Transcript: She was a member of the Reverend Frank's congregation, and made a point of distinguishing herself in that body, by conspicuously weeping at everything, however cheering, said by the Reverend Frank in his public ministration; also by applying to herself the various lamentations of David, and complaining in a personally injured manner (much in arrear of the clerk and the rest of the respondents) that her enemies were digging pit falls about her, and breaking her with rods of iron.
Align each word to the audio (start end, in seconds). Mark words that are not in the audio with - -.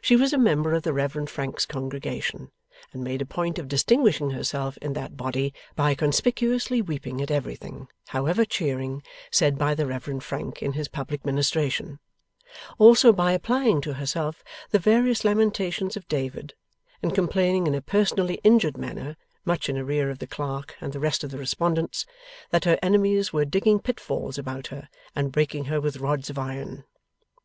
She 0.00 0.14
was 0.14 0.32
a 0.32 0.38
member 0.38 0.74
of 0.74 0.84
the 0.84 0.92
Reverend 0.92 1.28
Frank's 1.28 1.66
congregation, 1.66 2.52
and 2.92 3.02
made 3.02 3.20
a 3.20 3.26
point 3.26 3.58
of 3.58 3.66
distinguishing 3.66 4.30
herself 4.30 4.76
in 4.76 4.92
that 4.92 5.16
body, 5.16 5.52
by 5.74 5.96
conspicuously 5.96 6.80
weeping 6.80 7.20
at 7.20 7.32
everything, 7.32 7.88
however 8.10 8.44
cheering, 8.44 9.02
said 9.32 9.58
by 9.58 9.74
the 9.74 9.88
Reverend 9.88 10.22
Frank 10.22 10.62
in 10.62 10.74
his 10.74 10.86
public 10.86 11.24
ministration; 11.24 11.98
also 12.78 13.12
by 13.12 13.32
applying 13.32 13.80
to 13.80 13.94
herself 13.94 14.44
the 14.70 14.78
various 14.78 15.24
lamentations 15.24 15.96
of 15.96 16.06
David, 16.06 16.54
and 17.02 17.12
complaining 17.12 17.66
in 17.66 17.74
a 17.74 17.82
personally 17.82 18.38
injured 18.44 18.76
manner 18.78 19.16
(much 19.44 19.68
in 19.68 19.76
arrear 19.76 20.10
of 20.10 20.20
the 20.20 20.28
clerk 20.28 20.76
and 20.80 20.92
the 20.92 21.00
rest 21.00 21.24
of 21.24 21.32
the 21.32 21.38
respondents) 21.38 22.06
that 22.50 22.66
her 22.66 22.78
enemies 22.84 23.32
were 23.32 23.44
digging 23.44 23.80
pit 23.80 23.98
falls 23.98 24.38
about 24.38 24.68
her, 24.68 24.88
and 25.16 25.32
breaking 25.32 25.64
her 25.64 25.80
with 25.80 25.96
rods 25.96 26.30
of 26.30 26.38
iron. 26.38 26.84